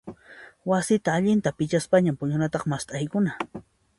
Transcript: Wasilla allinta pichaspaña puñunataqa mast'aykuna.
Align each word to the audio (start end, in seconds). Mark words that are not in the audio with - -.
Wasilla 0.69 1.11
allinta 1.17 1.51
pichaspaña 1.57 2.17
puñunataqa 2.19 2.69
mast'aykuna. 2.71 3.31